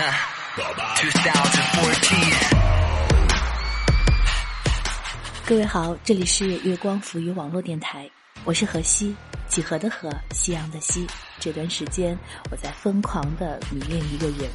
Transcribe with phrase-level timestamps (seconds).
[5.44, 8.08] 各位好，这里是月光浮语网络电台，
[8.44, 9.14] 我是何西，
[9.46, 11.06] 几何的何，夕阳的西。
[11.38, 12.16] 这段时间
[12.50, 14.48] 我在疯狂的迷恋一个人，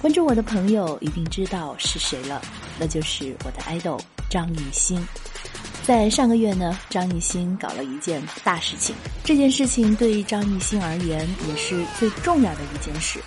[0.00, 2.40] 关注我的朋友一定知道是谁了，
[2.78, 4.00] 那就是我的爱豆
[4.30, 5.06] 张艺兴。
[5.82, 13.20] 在上个月呢，张艺兴搞了一件大事情，这件事情对于张艺兴而言也是最重要的一件事。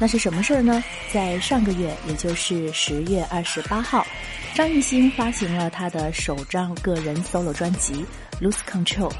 [0.00, 0.82] 那是什么事儿呢？
[1.12, 4.04] 在上个月，也就是十月二十八号，
[4.52, 8.04] 张艺兴发行了他的首张个人 solo 专辑
[8.44, 9.10] 《Lose Control》。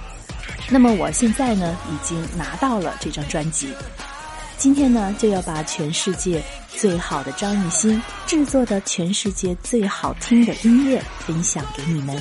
[0.69, 3.73] 那么我现在呢，已经拿到了这张专辑。
[4.59, 12.20] 今天呢，就要把全世界最好的张艺兴制作的全世界最好听的音乐分享给你们。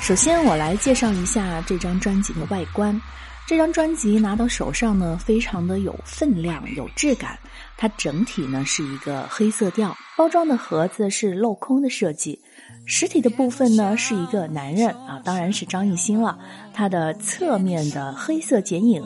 [0.00, 3.00] 首先，我来介绍一下这张专辑的外观。
[3.46, 7.38] 这张专辑拿到手上呢，非常的有分量、有质感。
[7.76, 12.40] 它整体呢是一个黑色调，包装的盒子是镂空的设计。
[12.86, 16.36] 实体的部分呢是一个男人啊，当然是张艺兴了。
[16.74, 19.00] 它的侧面的黑色剪影，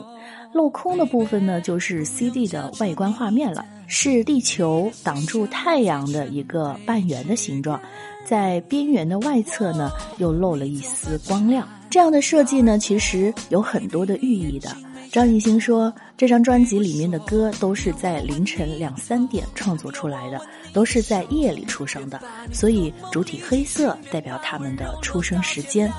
[0.55, 7.79] 镂空的部分呢就是 CD 的外观画面了，是地球挡住太阳的一个半圆的形状，
[8.25, 11.67] 在边缘的外侧呢又漏了一丝光亮。
[11.91, 14.73] 这样的设计呢，其实有很多的寓意的。
[15.11, 20.39] 张艺兴说，这张专辑里面的歌都是在凌晨两三点创作出来的，
[20.71, 22.17] 都是在夜里出生的，
[22.53, 25.91] 所以主体黑色代表他们的出生时间，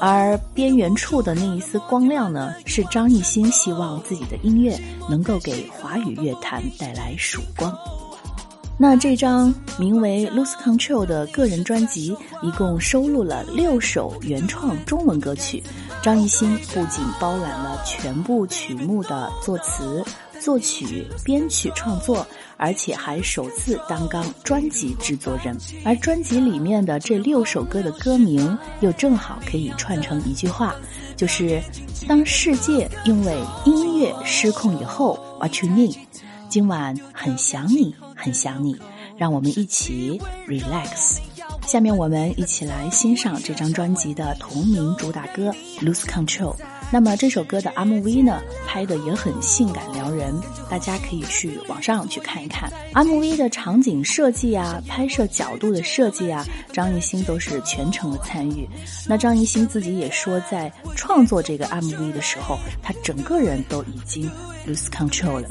[0.00, 4.74] 而边缘处的那一丝光亮呢，是张艺兴希望自己的音乐
[5.06, 7.70] 能够给华语乐坛带来曙光。
[8.78, 15.62] 那这张名为《Lose Control》的个人专辑，一共收录了六首原创中文歌曲。
[16.02, 20.04] 张艺兴不仅包揽了全部曲目的作词、
[20.38, 22.26] 作曲、编曲创作，
[22.58, 25.56] 而且还首次担纲专辑制作人。
[25.82, 30.76] 而专辑里面的这六首歌的歌名，又正好可以串成一句话，
[31.16, 31.62] 就是
[32.06, 35.96] “当世界因为音乐失控以后，What you need？
[36.50, 37.94] 今晚很想你。”
[38.26, 38.76] 很想你，
[39.16, 41.18] 让我们一起 relax。
[41.64, 45.50] 下面我们一起来欣赏这张专辑的同名主打歌
[45.80, 46.52] 《Lose Control》。
[46.90, 50.34] 那么这首歌的 MV 呢，拍的也很性感撩人，
[50.68, 52.68] 大家可以去网上去看一看。
[52.94, 58.68] MV 的场景设计啊，拍摄角度的设计啊，张艺兴都是全程的参与。
[59.06, 64.28] 那张艺兴自己也说，在创作这个 MV 的时候，他整个人都已经
[64.66, 65.48] lose control 了。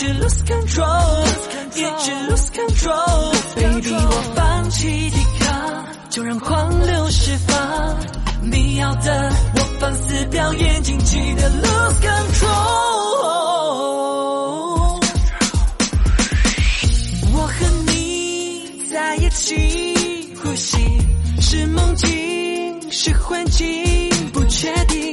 [0.00, 1.26] 一直 lose control，
[1.74, 7.98] 一直 lose control，baby 我放弃抵抗，就让狂流释放。
[8.50, 12.48] 你要的我放肆表演，尽情的 lose control。
[17.34, 17.52] 我和
[17.92, 20.78] 你在一起呼吸，
[21.42, 25.12] 是梦境，是幻境，不确定，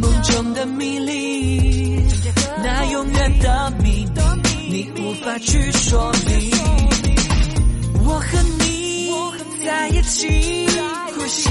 [0.00, 2.08] 梦中的迷离，
[2.62, 4.10] 那永远的秘密。
[4.70, 6.50] 你无法去说明，
[8.04, 9.10] 我和你
[9.64, 10.68] 在一起
[11.14, 11.50] 呼吸，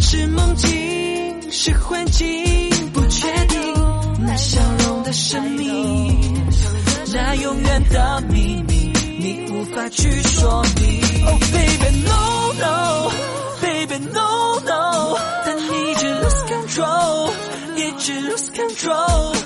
[0.00, 3.58] 是梦境，是幻境，不确定。
[4.20, 6.18] 那笑容的生命，
[7.14, 11.00] 那永远的秘密，你无法去说明。
[11.26, 13.12] Oh baby no no
[13.62, 15.16] baby no no，
[15.46, 17.30] 但一直 lose control，
[17.76, 19.36] 一直 lose control。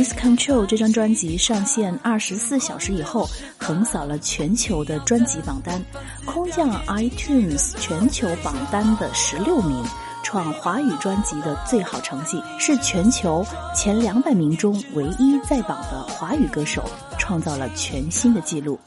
[0.00, 3.28] Miss Control 这张专辑上线二十四小时以后，
[3.58, 5.78] 横扫了全球的专辑榜单，
[6.24, 9.84] 空降 iTunes 全球榜单的十六名，
[10.22, 13.44] 创华语专辑的最好成绩，是全球
[13.76, 16.82] 前两百名中唯一在榜的华语歌手，
[17.18, 18.80] 创造了全新的纪录。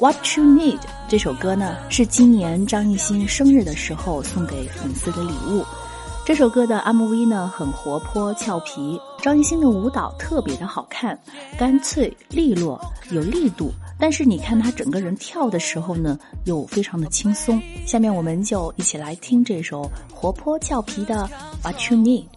[0.00, 5.64] What You Need 这首歌呢，是今年张艺兴生日的时候送给粉丝的礼物。
[6.26, 11.16] 这首歌的 MV 呢很活泼俏皮，张艺兴的舞蹈特别的好看，
[11.56, 12.80] 干脆利落
[13.12, 17.62] 有力度，但是你看他整个人跳的时候呢又非常的轻松。
[17.86, 21.30] 下面我们就一起来听这首活泼俏皮的
[21.62, 22.35] What You Need。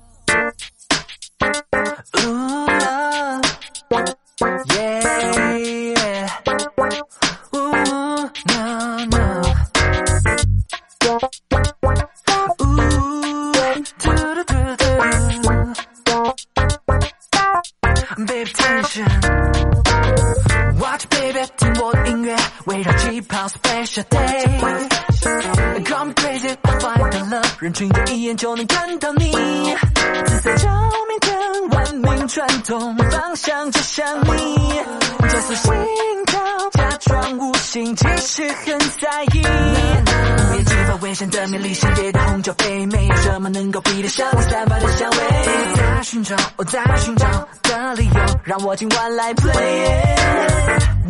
[27.70, 29.32] 人群一眼就能看到你。
[29.32, 30.70] 紫色照
[31.08, 34.82] 明灯，万名转动，方向指向你。
[35.30, 35.72] 加速心
[36.26, 39.42] 跳，假装无心，其实很在意。
[40.52, 45.18] 别激发危险的魅力，深夜的红酒杯，没有什么能够比得上你散发的香味。
[45.76, 49.52] 在寻找，我在寻找的理由，让我今晚来 play。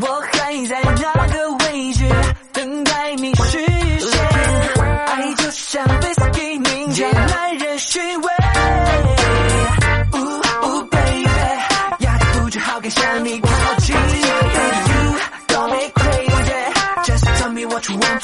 [0.02, 2.04] 我还在那个位置，
[2.52, 3.70] 等待你实现。
[3.70, 3.79] 爱就
[5.72, 8.32] 像 whisky 凝结，耐人寻味。
[10.64, 11.30] 呜 baby，
[12.00, 13.96] 压不住好感向你靠近。
[13.96, 14.02] You
[15.48, 18.19] don't make crazy，just tell me what you want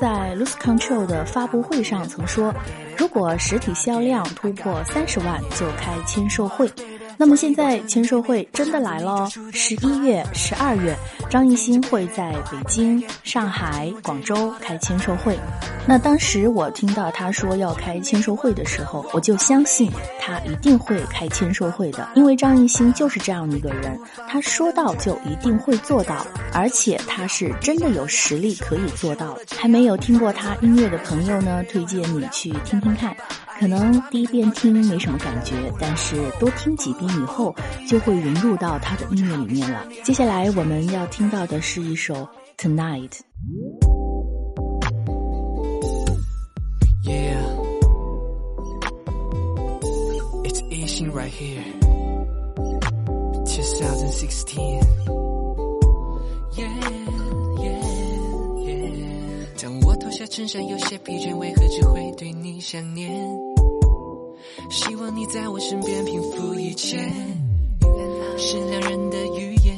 [0.00, 2.54] 在 Lose Control 的发布会上曾说，
[2.96, 6.72] 如果实体销量突破三十万，就开签售会。
[7.20, 9.28] 那么现在签售会真的来了！
[9.52, 10.96] 十一月、十二月，
[11.28, 15.38] 张艺兴会在北京、上海、广州开签售会。
[15.86, 29.36] 那当时我听到他说要开签售会的时候，我就相信他一定会开签售会的，因为张艺兴就是这样一个人，他说到就一定会做到，而且他是真的有实力可以做到。
[29.54, 33.14] 还没有听过他音乐的朋友呢，推荐你去听听看。
[33.60, 37.54] 可能第一遍听没什么感觉，但是多听几遍以后，
[37.86, 39.84] 就会融入到他的音乐里面了。
[40.02, 42.14] 接下来我们要听到的是一首
[42.56, 43.10] 《Tonight》。
[47.04, 47.36] Yeah,
[50.42, 51.62] it's Ishin right here.
[53.44, 54.80] 2016.
[56.56, 56.66] Yeah,
[57.58, 57.84] yeah,
[58.64, 59.62] yeah.
[59.62, 63.49] 当我脱下衬衫，有些疲倦，为何只会对你想念？
[64.70, 66.96] 希望你在我身边平复一切。
[68.38, 69.76] 是两人的语言，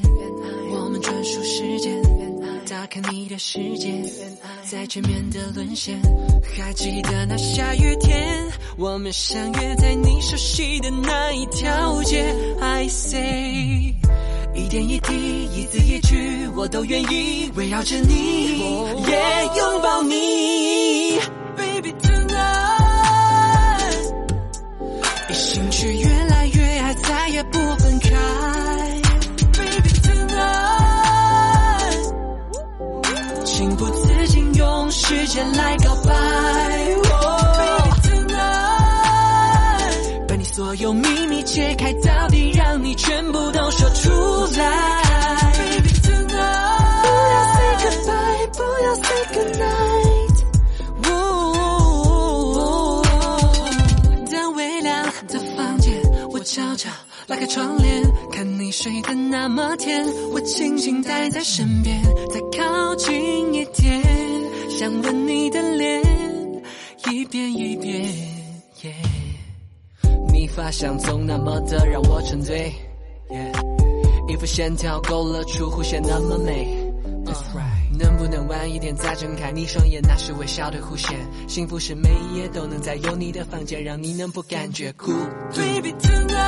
[0.70, 2.00] 我们专属时间。
[2.68, 3.90] 打开你的世界，
[4.70, 5.98] 在全面的沦陷。
[6.56, 8.46] 还记得那下雨天，
[8.76, 12.34] 我们相约在你熟悉的那一条街。
[12.60, 13.94] I say，
[14.54, 15.14] 一点一滴，
[15.54, 20.61] 一字一句，我都愿意围绕着你，也拥抱你。
[35.32, 36.12] 先来告白。
[37.02, 38.36] Baby tonight，
[40.28, 44.10] 把你所有秘密揭开，到底让你全部都说出
[44.58, 45.52] 来。
[45.54, 50.36] Baby tonight，不要 say goodbye，不要 say goodnight。
[54.30, 55.98] 当微亮的房间，
[56.30, 56.90] 我悄悄
[57.28, 64.21] 拉开窗帘，看你睡得那么甜，我轻轻待在身边，再靠近一点，
[64.82, 66.02] 想吻你的脸，
[67.08, 68.04] 一遍一遍。
[68.82, 68.90] Yeah
[70.32, 72.72] 你发香总那么的让我沉醉
[73.30, 73.52] ，yeah
[74.26, 76.66] 衣服线条勾勒出弧线那么美。
[77.24, 80.02] That's right，能不能晚一点再睁开你双眼？
[80.02, 81.16] 那是微笑的弧线。
[81.46, 85.60] 幸福是每一夜都能在有你的房间，让你能不感觉孤独。
[85.60, 86.40] Baby tonight，tonight，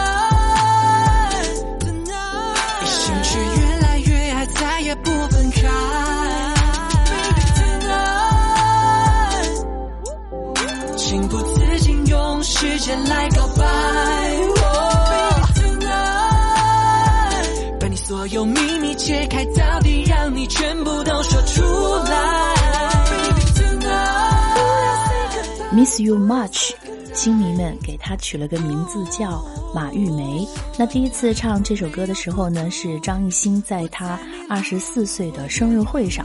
[2.83, 3.74] 一心去越
[12.95, 13.65] 时间来告白。
[15.11, 16.21] Baby tonight，
[17.81, 21.63] 把你所有秘密揭开，到底让你全部都说出
[22.05, 22.55] 来。
[25.73, 26.71] Miss You Much，
[27.13, 30.47] 星迷们给她取了个名字叫马玉梅。
[30.79, 34.17] 那第一次唱这首歌的时候呢，是张艺兴在他
[34.49, 36.25] 二十四岁的生日会上。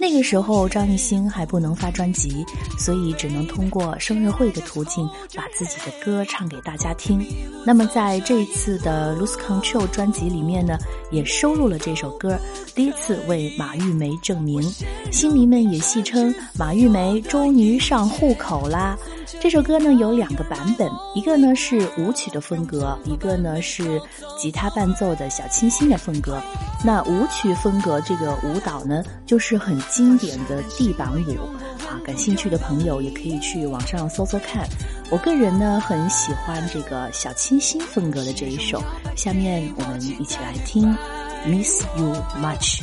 [0.00, 2.44] 那个时候，张艺兴还不能发专辑，
[2.78, 7.24] 所以只能通过生日会的途径把自己的歌唱给大家听。
[7.66, 10.78] 那么在这一次的《Lose Control》专辑里面呢，
[11.10, 12.38] 也收录了这首歌，
[12.74, 14.62] 第一次为马玉梅证明。
[15.10, 18.96] 星迷们也戏称马玉梅终于上户口啦。
[19.40, 24.00] 这首歌呢有两个版本，一个呢是舞曲的风格，一个呢是
[24.38, 26.40] 吉他伴奏的小清新的风格。
[26.84, 31.38] 那舞曲风格这个舞蹈呢，就是很经典的地板舞
[31.86, 32.00] 啊。
[32.04, 34.66] 感兴趣的朋友也可以去网上搜搜看。
[35.10, 38.82] 我个人呢很喜欢这个小清新风格的这一首。
[39.14, 40.84] 下面我们一起来听
[41.46, 42.80] 《Miss You Much》。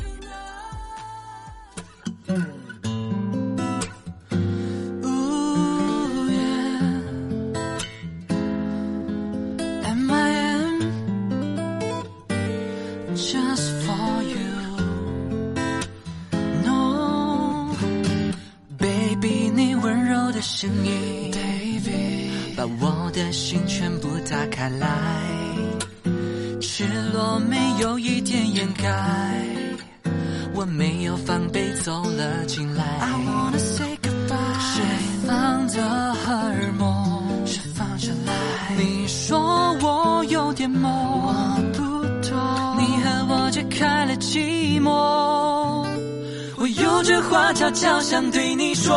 [47.56, 48.94] 悄悄想对你说，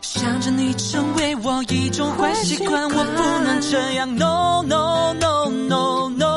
[0.00, 4.08] 想着你成为我一种坏习惯，我不能这样。
[4.16, 6.33] No no no no no，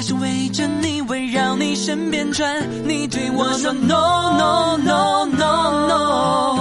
[0.00, 2.66] 能否贴身围着你，围绕你身边转？
[2.86, 6.56] 你对我说 No no no no no，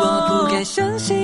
[0.00, 1.16] 我不该相信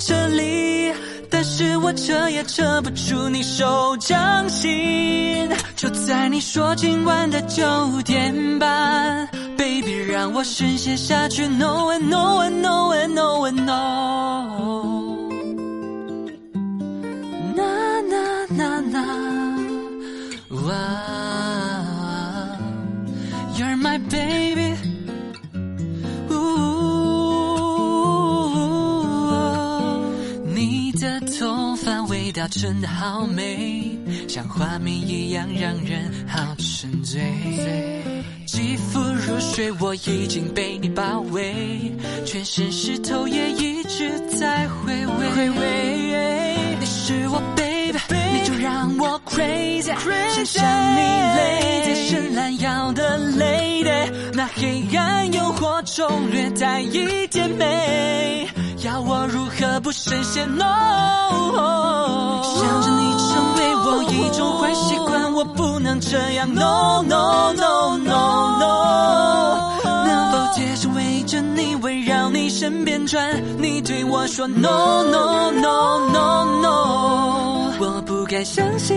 [0.00, 0.92] 这里，
[1.30, 5.48] 但是我扯也扯不出你手掌心。
[5.76, 7.62] 就在你说今晚的九
[8.04, 11.46] 点半，Baby，让我深陷下去。
[11.46, 14.93] No one, no one, no one, no one, no。
[32.34, 33.96] 道真的好美。
[34.28, 37.22] 像画面一样让人好沉醉，
[38.44, 41.92] 肌肤如水，我已经被你包围，
[42.26, 45.14] 全身湿透也一直在回味。
[46.80, 47.98] 你是我 baby，
[48.32, 49.94] 你就让我 crazy，
[50.34, 51.00] 想象你
[51.36, 58.48] 累在深蓝腰的 lady，那黑暗诱惑中略带一点美，
[58.82, 61.83] 要我如何不深陷 no？
[65.44, 66.48] 我不能这样。
[66.54, 73.42] No no no no no，能否贴身围着你，围绕你身边转？
[73.58, 78.96] 你对我说 No no no no no，我不该相信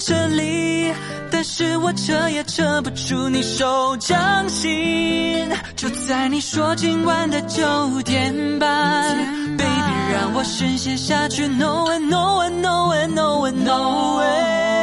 [0.00, 0.90] 这里，
[1.30, 5.46] 但是我扯也扯不出你手掌心。
[5.76, 7.62] 就在你说今晚的九
[8.02, 9.14] 点半。
[9.58, 14.73] baby，让我深陷下去，No way No way No way No way No way。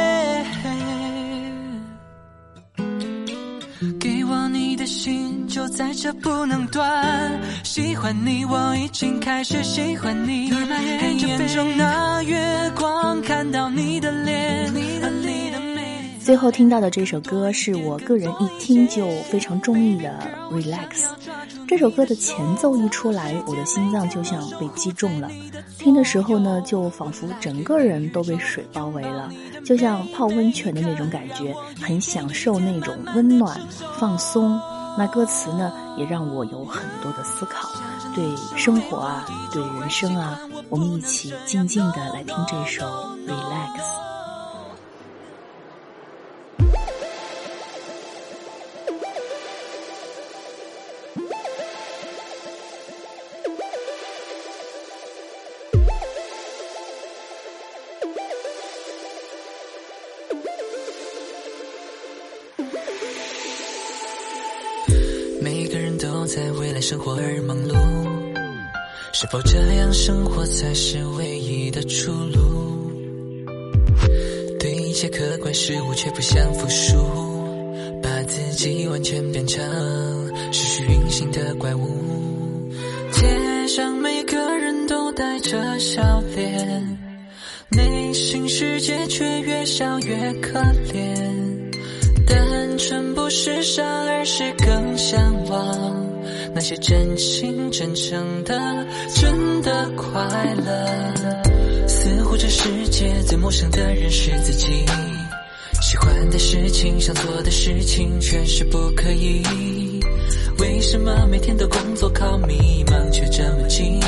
[5.74, 7.40] 在这不能断。
[7.64, 10.50] 喜欢你，我已经开始喜欢你。
[10.52, 14.70] 黑夜中那月光，看到你的脸。
[16.22, 20.16] 最后听到的这首歌是我个人一听就非常中意的
[20.54, 20.88] 《Relax》。
[21.66, 25.28] 这首歌的前奏一出来，我的心脏就像被击中了。
[25.78, 29.32] 听的时候呢，就仿佛整个人都被水包围了，
[29.64, 33.60] 就像泡温泉的那种感觉，很享受那种温暖、
[33.98, 34.60] 放松。
[34.96, 37.68] 那歌词呢，也让我有很多的思考，
[38.14, 40.38] 对生活啊，对人生啊。
[40.68, 42.84] 我们一起静静的来听这首
[43.26, 43.78] 《Relax》。
[69.14, 72.90] 是否这样生活才是唯一的出路？
[74.58, 76.96] 对一切客观事物却不想服输，
[78.02, 79.62] 把自己完全变成
[80.50, 82.70] 失去运行的怪物。
[83.12, 86.98] 街上每个人都带着笑脸，
[87.70, 90.58] 内心世界却越笑越可
[90.92, 91.06] 怜。
[92.26, 96.01] 单纯不是傻，而是更向往。
[96.54, 100.20] 那些真情真诚的，真的快
[100.54, 101.88] 乐。
[101.88, 104.66] 似乎这世界最陌生的人是自己，
[105.80, 109.42] 喜欢的事情，想做的事情，全是不可以。
[110.58, 113.98] 为什么每天都工作靠迷茫，却这么近？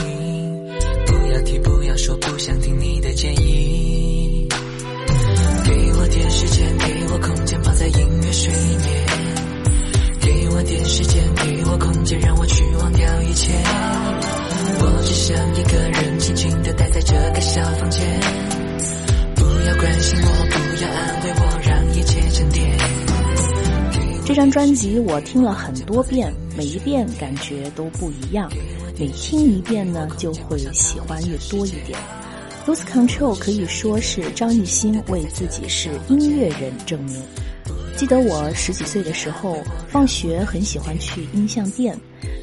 [1.06, 4.46] 不要提，不要说，不想听你的建议。
[5.64, 9.03] 给我点时间，给我空间，泡在音乐水里面。
[10.64, 13.52] 点时间，给我空间，让我去忘掉一切。
[14.80, 18.02] 我只想一个人静静的待在这个小房间，
[19.34, 22.78] 不要关心我，不要安慰我，让一切沉淀。
[24.26, 28.50] 这张专辑我听了很多遍，每一遍感觉都不一样，
[28.98, 31.98] 每听一遍呢就会喜欢越多一点。
[32.66, 37.22] Lose Control 可以说是张艺兴为自己是音乐人证明。
[37.96, 39.56] 记得我十几岁的时候，
[39.88, 41.96] 放学很喜欢去音像店。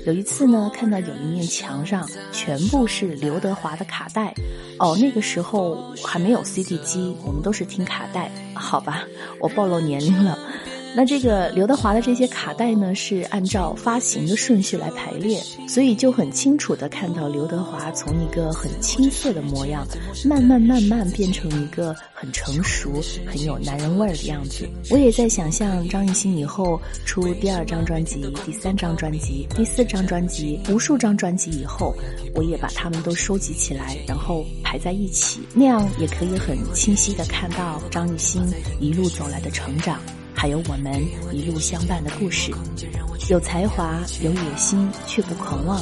[0.05, 4.33] 有一次呢，看到有一面墙上全部是刘德华的卡带。
[4.79, 8.31] 哦，那个时候还没有 CD 机，我们都是听卡带。
[8.55, 9.03] 好吧，
[9.39, 10.39] 我暴露年龄了。
[10.93, 19.87] 那这个刘德华的这些卡带呢，是按照发行的顺序来排列，所以就很清楚的看到刘德华从一个很青涩的模样，
[20.25, 22.91] 慢慢慢慢变成一个很成熟、
[23.25, 24.67] 很有男人味儿的样子。
[24.89, 31.95] 我也在想象张艺兴以后出第二张专辑、第三张专辑、第四张专辑、无数张专辑以后，
[32.35, 38.45] 我也把他们都收集起来，然后排在一起，那样也可以很清晰的看到张艺兴
[38.81, 39.97] 一路走来的成长。
[40.33, 42.51] 还有我们一路相伴的故事，
[43.29, 45.79] 有才华，有野心，却不狂妄，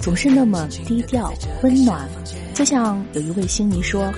[0.00, 1.32] 总是那么低调
[1.62, 2.08] 温暖。
[2.52, 4.12] 就像有一位星迷说，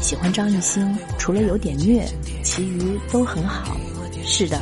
[0.00, 2.06] 喜欢张艺兴，除了有点虐，
[2.42, 3.76] 其余都很好。
[4.24, 4.60] 是的，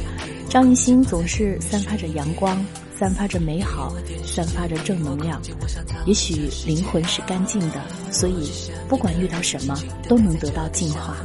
[0.49, 2.65] 张艺兴总是散发着阳光。
[3.01, 3.95] 散发着美好，
[4.27, 5.41] 散发着正能量。
[6.05, 7.81] 也许灵魂是干净的，
[8.13, 8.51] 所以
[8.91, 9.75] 不管遇到什么
[10.07, 11.17] 都能得到净化。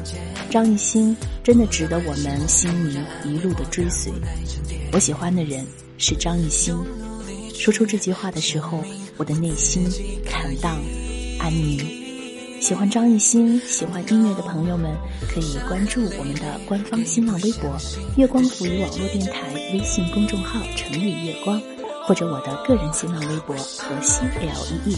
[0.50, 1.14] 张艺兴
[1.44, 4.10] 真的值得我们心迷一路的追随。
[4.94, 5.68] 我喜欢的人
[5.98, 6.82] 是张艺兴。
[7.54, 8.82] 说出这句话的时候，
[9.18, 9.84] 我的内心
[10.26, 10.80] 坦荡
[11.40, 12.05] 安宁。
[12.66, 14.92] 喜欢张艺兴、喜欢音乐的朋友们，
[15.32, 17.78] 可以关注我们的官方新浪微博
[18.18, 21.62] “月光浮语网络电台”微信公众号“城里月光”，
[22.08, 24.98] 或者我的个人新浪微博“何西 L E E”，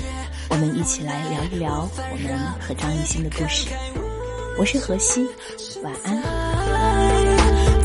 [0.50, 3.68] 我们一起来聊一聊我们和张艺兴的故事。
[4.58, 5.28] 我是何西，
[5.84, 6.24] 晚安。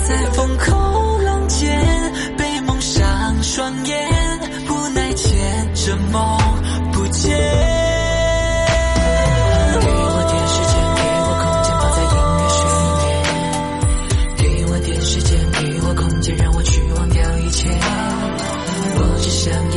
[0.07, 4.12] 在风口浪尖，被蒙上双眼，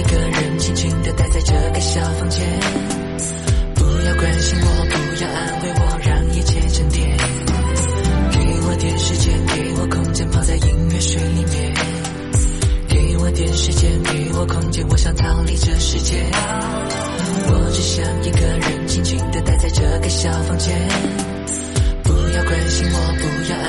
[0.06, 2.46] 一个人静静的待在这个小房间
[3.74, 7.18] 不要关心我不要安慰我让一切沉淀。
[8.32, 11.74] 给我点时间给我空间泡在音乐水里面
[12.88, 16.24] 给我点时间给我空间我想逃离这世界。
[17.48, 20.88] 我只想一个人静静的待在这个小房间。
[22.04, 23.65] 不要关心我不要